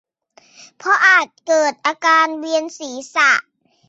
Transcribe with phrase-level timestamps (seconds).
[0.77, 3.31] เพราะอาจเกิดอาการเวียนศีรษะ